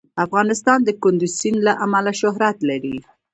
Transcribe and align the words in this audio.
افغانستان 0.25 0.79
د 0.83 0.89
کندز 1.03 1.31
سیند 1.41 1.59
له 1.67 1.73
امله 1.85 2.11
شهرت 2.21 2.57
لري. 2.69 2.97